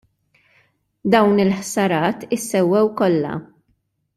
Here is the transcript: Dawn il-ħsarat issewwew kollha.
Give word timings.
Dawn 1.15 1.43
il-ħsarat 1.43 2.27
issewwew 2.39 2.91
kollha. 3.03 3.39